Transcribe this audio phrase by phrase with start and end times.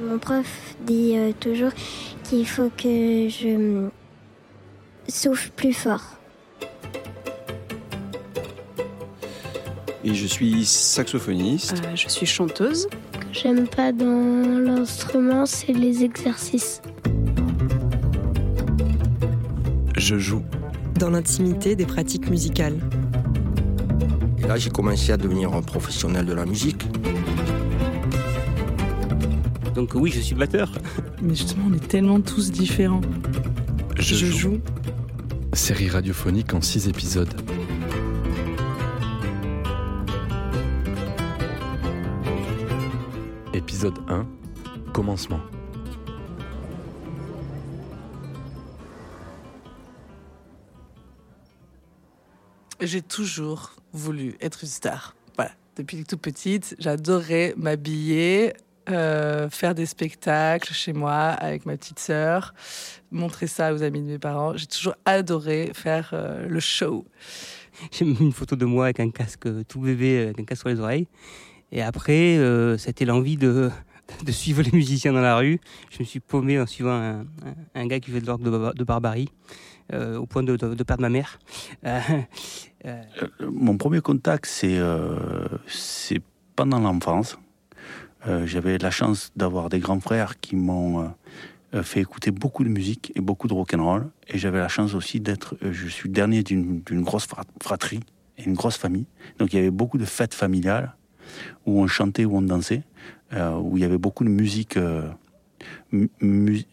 [0.00, 1.72] Mon prof dit euh, toujours
[2.22, 3.88] qu'il faut que je
[5.08, 6.02] souffle plus fort.
[10.04, 11.82] Et je suis saxophoniste.
[11.84, 12.86] Euh, je suis chanteuse.
[13.12, 16.80] Ce que j'aime pas dans l'instrument, c'est les exercices.
[19.96, 20.44] Je joue.
[21.00, 22.78] Dans l'intimité des pratiques musicales.
[24.38, 26.86] Et là, j'ai commencé à devenir un professionnel de la musique.
[29.78, 30.72] Donc oui, je suis batteur.
[31.22, 33.00] Mais justement, on est tellement tous différents.
[33.96, 34.58] Je, joue.
[35.52, 37.32] Série radiophonique en six épisodes.
[43.54, 44.26] Épisode 1.
[44.92, 45.38] Commencement.
[52.80, 55.14] J'ai toujours voulu être une star.
[55.36, 55.52] Voilà.
[55.76, 58.54] Depuis toute petite, j'adorais m'habiller,
[58.90, 62.54] euh, faire des spectacles chez moi avec ma petite sœur,
[63.10, 64.56] montrer ça aux amis de mes parents.
[64.56, 67.04] J'ai toujours adoré faire euh, le show.
[67.92, 70.68] J'ai mis une photo de moi avec un casque tout bébé, avec un casque sur
[70.68, 71.06] les oreilles.
[71.70, 73.70] Et après, euh, c'était l'envie de,
[74.24, 75.60] de suivre les musiciens dans la rue.
[75.90, 77.24] Je me suis paumé en suivant
[77.74, 79.28] un, gars qui fait de l'ordre de, de, barbarie,
[79.92, 81.38] euh, au point de, de, de, perdre ma mère.
[82.86, 83.00] Euh,
[83.40, 84.78] euh, Mon premier contact, c'est
[85.66, 86.20] c'est
[86.54, 87.36] pendant l'enfance.
[88.44, 91.10] J'avais la chance d'avoir des grands frères qui m'ont
[91.82, 94.10] fait écouter beaucoup de musique et beaucoup de rock'n'roll.
[94.28, 97.26] Et j'avais la chance aussi d'être, je suis le dernier d'une grosse
[97.60, 98.00] fratrie
[98.36, 99.06] et une grosse famille.
[99.38, 100.94] Donc il y avait beaucoup de fêtes familiales
[101.66, 102.82] où on chantait, où on dansait,
[103.32, 105.08] euh, où il y avait beaucoup de musique, euh,
[105.92, 106.10] mu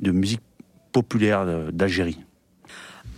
[0.00, 0.42] de musique
[0.92, 2.18] populaire d'Algérie.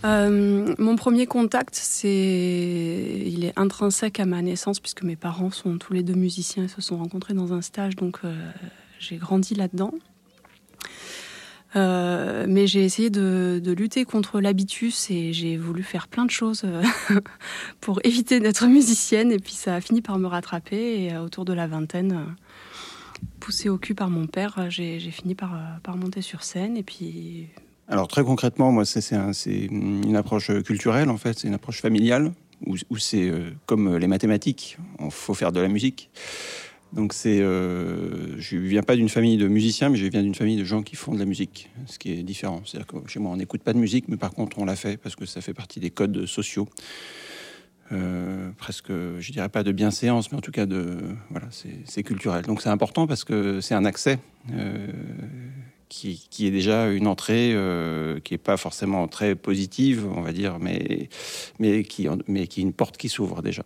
[0.05, 5.77] Euh, mon premier contact, c'est, il est intrinsèque à ma naissance puisque mes parents sont
[5.77, 8.51] tous les deux musiciens et se sont rencontrés dans un stage, donc euh,
[8.99, 9.93] j'ai grandi là-dedans.
[11.75, 16.65] Euh, mais j'ai essayé de, lutter contre l'habitus et j'ai voulu faire plein de choses
[17.81, 19.31] pour éviter d'être musicienne.
[19.31, 21.05] Et puis ça a fini par me rattraper.
[21.05, 22.35] Et autour de la vingtaine,
[23.39, 26.77] poussée au cul par mon père, j'ai fini par, par monter sur scène.
[26.77, 27.47] Et puis.
[27.93, 32.31] Alors très concrètement, moi, c'est un, une approche culturelle en fait, c'est une approche familiale
[32.65, 33.31] où, c'est
[33.67, 36.09] comme les mathématiques, il faut faire de la musique.
[36.91, 40.57] Donc c'est, euh, je viens pas d'une famille de musiciens, mais je viens d'une famille
[40.57, 42.63] de gens qui font de la musique, ce qui est différent.
[42.65, 44.97] C'est-à-dire que chez moi, on n'écoute pas de musique, mais par contre, on l'a fait
[44.97, 46.67] parce que ça fait partie des codes sociaux.
[47.91, 50.97] Euh, presque, je dirais pas de bienséance, mais en tout cas de,
[51.29, 51.45] voilà,
[51.85, 52.43] c'est culturel.
[52.43, 54.17] Donc c'est important parce que c'est un accès
[54.51, 54.87] euh,
[56.29, 60.59] qui, est déjà une entrée euh, qui est pas forcément très positive, on va dire,
[60.59, 61.09] mais
[61.59, 63.63] mais qui mais qui est une porte qui s'ouvre déjà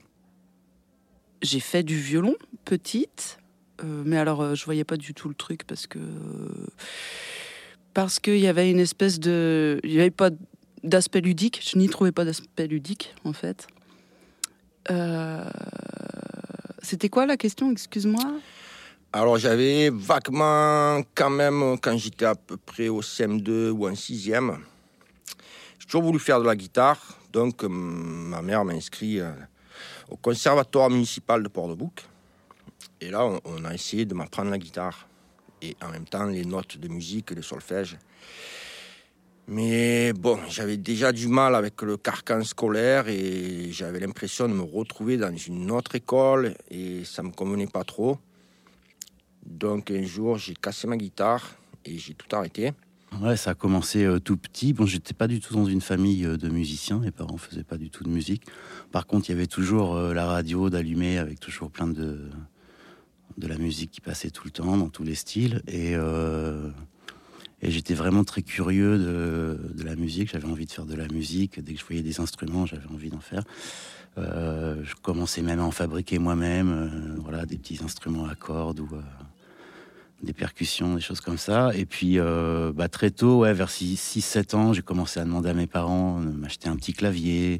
[1.41, 2.35] j'ai fait du violon
[2.65, 3.39] petite,
[3.83, 5.99] euh, mais alors euh, je voyais pas du tout le truc parce que
[7.93, 10.29] parce qu'il y avait une espèce de, il y avait pas
[10.83, 11.61] d'aspect ludique.
[11.67, 13.67] Je n'y trouvais pas d'aspect ludique en fait.
[14.91, 15.49] Euh...
[16.83, 17.71] C'était quoi la question?
[17.71, 18.39] Excuse-moi.
[19.19, 24.59] Alors j'avais vaguement quand même quand j'étais à peu près au CM2 ou en 6e,
[25.79, 27.17] j'ai toujours voulu faire de la guitare.
[27.33, 29.19] Donc ma mère m'a inscrit
[30.11, 32.05] au conservatoire municipal de Port-de-Bouc.
[33.01, 35.07] Et là, on, a essayé de m'apprendre la guitare
[35.63, 37.97] et en même temps les notes de musique, le solfège.
[39.47, 44.61] Mais bon, j'avais déjà du mal avec le carcan scolaire et j'avais l'impression de me
[44.61, 48.19] retrouver dans une autre école et ça me convenait pas trop.
[49.47, 52.73] Donc un jour, j'ai cassé ma guitare et j'ai tout arrêté.
[53.21, 54.73] Ouais, ça a commencé euh, tout petit.
[54.73, 56.99] Bon, j'étais pas du tout dans une famille euh, de musiciens.
[56.99, 58.43] Mes parents faisaient pas du tout de musique.
[58.91, 62.29] Par contre, il y avait toujours euh, la radio d'allumer avec toujours plein de
[63.37, 65.61] de la musique qui passait tout le temps dans tous les styles.
[65.67, 65.93] Et
[67.61, 70.31] et j'étais vraiment très curieux de, de la musique.
[70.31, 71.59] J'avais envie de faire de la musique.
[71.59, 73.43] Dès que je voyais des instruments, j'avais envie d'en faire.
[74.15, 77.15] Je commençais même à en fabriquer moi-même.
[77.21, 78.89] Voilà, des petits instruments à cordes ou
[80.23, 81.71] des percussions, des choses comme ça.
[81.75, 85.67] Et puis, euh, bah, très tôt, vers 6-7 ans, j'ai commencé à demander à mes
[85.67, 87.59] parents de m'acheter un petit clavier.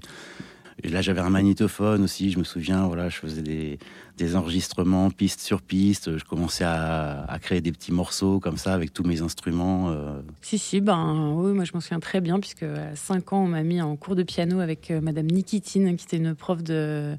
[0.84, 5.42] Et là, j'avais un magnétophone aussi, je me souviens, voilà, je faisais des, enregistrements piste
[5.42, 6.18] sur piste.
[6.18, 9.90] Je commençais à, à, créer des petits morceaux comme ça avec tous mes instruments.
[9.90, 10.22] Euh.
[10.42, 13.48] Si, si, ben oui, moi je m'en souviens très bien, puisque à 5 ans, on
[13.48, 17.16] m'a mis en cours de piano avec euh, Madame Nikitine, qui était une prof, de,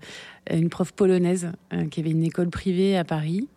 [0.52, 3.49] une prof polonaise, euh, qui avait une école privée à Paris.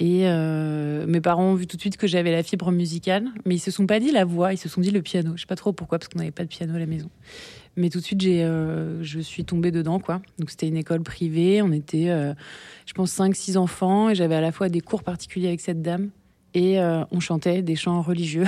[0.00, 3.56] Et euh, mes parents ont vu tout de suite que j'avais la fibre musicale, mais
[3.56, 5.32] ils se sont pas dit la voix, ils se sont dit le piano.
[5.36, 7.10] Je sais pas trop pourquoi, parce qu'on n'avait pas de piano à la maison.
[7.76, 10.22] Mais tout de suite, euh, je suis tombée dedans, quoi.
[10.38, 12.32] Donc c'était une école privée, on était, euh,
[12.86, 16.08] je pense, 5-6 enfants, et j'avais à la fois des cours particuliers avec cette dame,
[16.54, 18.46] Et on chantait des chants religieux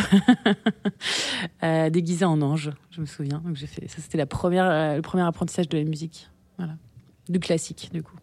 [1.90, 3.42] déguisés en ange, je me souviens.
[3.44, 6.76] Donc ça, c'était le premier apprentissage de la musique, voilà,
[7.28, 8.16] du classique du coup.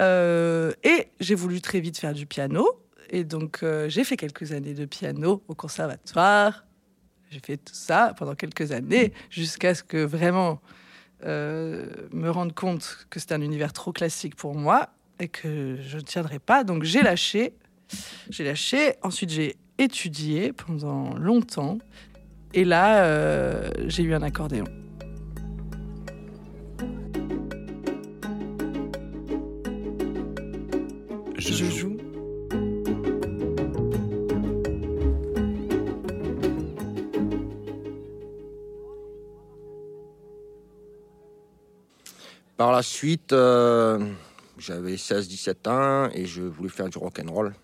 [0.00, 2.66] Euh, et j'ai voulu très vite faire du piano.
[3.10, 6.64] Et donc, euh, j'ai fait quelques années de piano au conservatoire.
[7.30, 10.60] J'ai fait tout ça pendant quelques années, jusqu'à ce que vraiment
[11.24, 15.96] euh, me rende compte que c'était un univers trop classique pour moi et que je
[15.96, 16.64] ne tiendrais pas.
[16.64, 17.54] Donc, j'ai lâché.
[18.30, 18.94] J'ai lâché.
[19.02, 21.78] Ensuite, j'ai étudié pendant longtemps.
[22.54, 24.64] Et là, j'ai eu un accordéon.
[31.38, 31.70] Je, Je joue.
[31.70, 31.96] joue.
[42.56, 43.98] Par la suite, euh,
[44.58, 47.54] j'avais 16-17 ans et je voulais faire du rock and roll.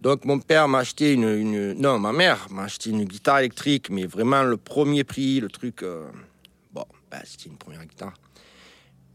[0.00, 3.90] Donc mon père m'a acheté une, une- non ma mère m'a acheté une guitare électrique,
[3.90, 5.82] mais vraiment le premier prix, le truc.
[5.82, 6.08] euh,
[6.72, 8.14] bon, ben, c'était une première guitare.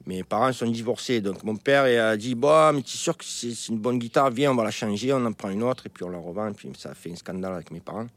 [0.07, 3.25] Mes parents sont divorcés, donc mon père a dit bon, mais tu es sûr que
[3.25, 5.89] c'est une bonne guitare, viens on va la changer, on en prend une autre et
[5.89, 6.53] puis on la revend.
[6.53, 8.07] Puis ça a fait un scandale avec mes parents.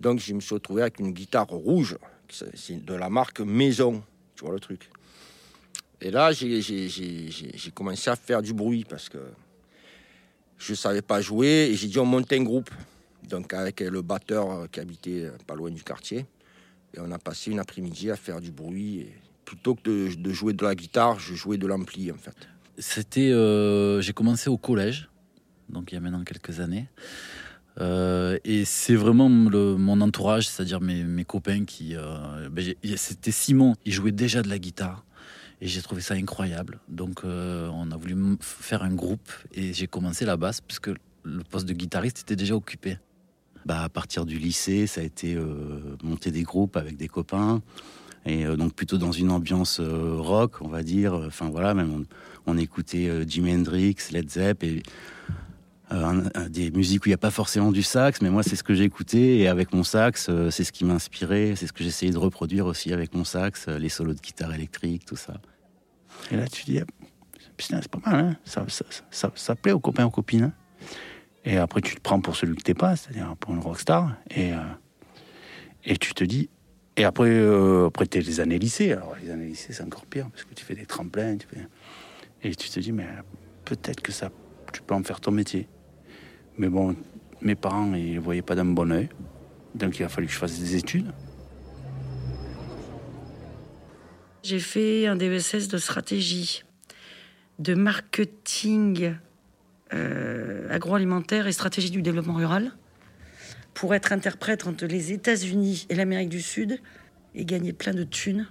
[0.00, 1.96] Donc je me suis retrouvé avec une guitare rouge,
[2.28, 4.02] c'est de la marque Maison,
[4.34, 4.90] tu vois le truc.
[6.00, 6.60] Et là, j'ai-
[7.74, 9.18] commencé à faire du bruit parce que
[10.58, 12.70] je ne savais pas jouer et j'ai dit on monte un groupe.
[13.22, 16.26] Donc avec le batteur euh, qui habitait pas loin du quartier.
[16.94, 19.06] Et on a passé une après-midi à faire du bruit.
[19.50, 22.36] Plutôt que de, de jouer de la guitare, je jouais de l'ampli en fait.
[22.78, 25.08] C'était, euh, j'ai commencé au collège,
[25.68, 26.86] donc il y a maintenant quelques années.
[27.80, 31.96] Euh, et c'est vraiment le- mon entourage, c'est-à-dire mes, mes copains qui.
[31.96, 35.04] euh, ben, c'était Simon, il jouait déjà de la guitare.
[35.60, 36.78] Et j'ai trouvé ça incroyable.
[36.88, 40.90] Donc euh, on a voulu faire un groupe et j'ai commencé la basse puisque
[41.24, 42.98] le poste de guitariste était déjà occupé.
[43.66, 47.60] Bah, à partir du lycée, ça a été euh, monter des groupes avec des copains.
[48.26, 51.14] Et euh, donc plutôt dans une ambiance euh, rock, on va dire.
[51.14, 52.04] Enfin voilà, même
[52.46, 54.82] on, écoutait euh, Jimi Hendrix, Led Zepp et
[56.50, 58.74] des musiques où il n'y a pas forcément du sax, mais moi c'est ce que
[58.74, 62.66] j'écoutais et avec mon sax, c'est ce qui m'inspirait, c'est ce que j'essayais de reproduire
[62.66, 65.34] aussi avec mon sax, les solos de guitare électrique, tout ça.
[66.30, 66.84] Et là, tu dis, ah,
[67.58, 68.64] c'est pas mal, hein ça,
[69.34, 70.44] ça, plaît aux copains, aux copines.
[70.44, 70.52] hein.
[71.44, 74.14] et après, tu te prends pour celui que t'es pas, c'est-à-dire pour une rockstar.
[74.30, 74.52] Et,
[75.84, 76.50] et tu te dis.
[77.00, 78.92] Et après, euh, après t'es les années lycée.
[78.92, 81.38] Alors, les années lycée, c'est encore pire, parce que tu fais des tremplins.
[82.42, 83.06] Et tu te dis, mais
[83.64, 84.30] peut-être que ça,
[84.70, 85.66] tu peux en faire ton métier.
[86.58, 86.94] Mais bon,
[87.40, 89.08] mes parents, ils ne voyaient pas d'un bon oeil.
[89.74, 91.10] Donc, il a fallu que je fasse des études.
[94.42, 96.64] J'ai fait un DESS de stratégie,
[97.58, 99.14] de marketing
[99.94, 102.72] euh, agroalimentaire et stratégie du développement rural
[103.74, 106.78] pour être interprète entre les États-Unis et l'Amérique du Sud
[107.34, 108.46] et gagner plein de thunes.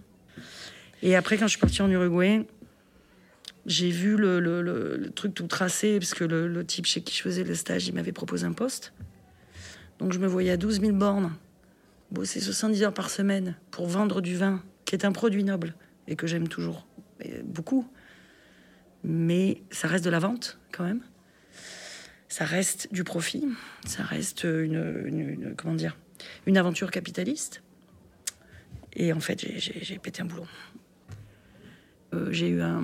[1.01, 2.45] Et après, quand je suis partie en Uruguay,
[3.65, 7.43] j'ai vu le, le- truc tout tracé parce que le, type chez qui je faisais
[7.43, 8.93] le stage, il m'avait proposé un poste.
[9.99, 11.33] Donc je me voyais à 12 000 bornes,
[12.11, 15.75] bosser 70 heures par semaine pour vendre du vin, qui est un produit noble
[16.07, 16.87] et que j'aime toujours
[17.43, 17.87] beaucoup.
[19.03, 21.01] Mais ça reste de la vente quand même.
[22.29, 23.43] Ça reste du profit.
[23.85, 25.97] Ça reste une, comment dire,
[26.45, 27.61] une aventure capitaliste.
[28.93, 30.47] Et en fait, j'ai- pété un boulon.
[32.13, 32.83] Euh, j'ai eu un,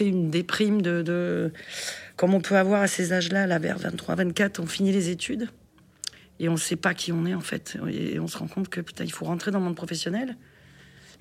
[0.00, 1.52] une déprime de,
[2.16, 5.48] comme on peut avoir à ces âges-là, là, vers 23, 24, on finit les études
[6.40, 7.76] et on ne sait pas qui on est en fait.
[7.88, 10.36] Et on se rend compte que putain, il faut rentrer dans le monde professionnel.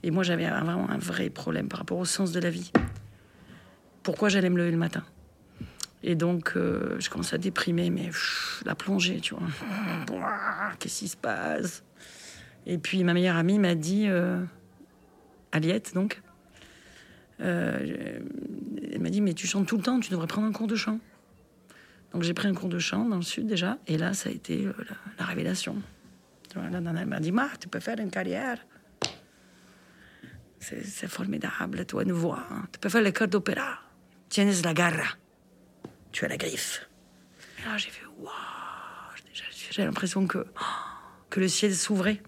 [0.01, 2.71] Et moi, j'avais vraiment un vrai problème par rapport au sens de la vie.
[4.01, 5.03] Pourquoi j'allais me lever le matin?
[6.03, 8.10] Et donc, euh, je commence à déprimer, mais
[8.65, 9.48] la plongée, tu vois.
[10.79, 11.83] Qu'est-ce qui se passe?
[12.65, 14.43] Et puis, ma meilleure amie m'a dit, euh,
[15.53, 16.22] Aliette, donc,
[17.39, 18.19] euh,
[18.91, 20.75] elle m'a dit, mais tu chantes tout le temps, tu devrais prendre un cours de
[20.75, 21.00] chant.
[22.12, 24.31] Donc, j'ai pris un cours de chant dans le sud déjà, et là, ça a
[24.33, 25.81] été euh, la, la révélation.
[26.55, 28.60] Là, elle m'a dit, Ma, tu peux faire une carrière.
[30.60, 32.45] C'est formidable, as une voix.
[32.51, 32.65] hein.
[32.72, 33.79] Tu peux faire le chœur d'opéra.
[34.29, 35.03] Tienes la garra.
[36.13, 36.88] Tu as la griffe.
[37.60, 38.29] Et là, j'ai fait waouh.
[39.34, 40.46] J'ai- J'ai l'impression que,
[41.32, 42.22] que le ciel s'ouvrait.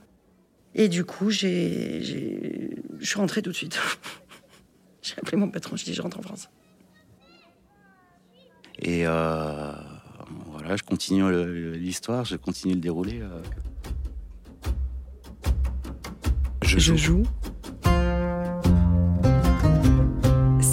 [0.73, 3.79] Et du coup, j'ai, j'ai- je suis rentrée tout de suite.
[5.03, 6.49] j'ai appelé mon patron, je dis je rentre en France.
[8.79, 9.71] Et euh,
[10.47, 11.23] voilà, je continue
[11.77, 13.21] l'histoire, je continue le déroulé.
[13.21, 13.41] euh.
[16.63, 17.23] Je joue.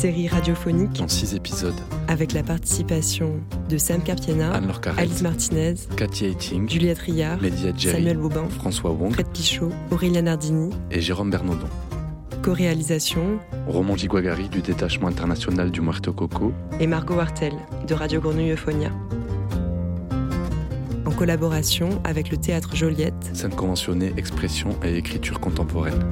[0.02, 4.61] Série radiophonique en six épisodes avec la participation de Sam Carpiena,
[4.97, 10.71] Alice Martinez, Katia Etting, Juliette Média Jerry, Samuel Bobin, François Wong, Fred Pichot, Aurélien Nardini,
[10.90, 11.68] et Jérôme Bernaudon.
[12.42, 17.52] Co-réalisation Roman Diguagari du détachement international du Muerto Coco et Margot Wartel
[17.87, 18.90] de Radio Grenouille Euphonia.
[21.06, 26.02] En collaboration avec le Théâtre Joliette, scène conventionnée, expression et écriture contemporaine.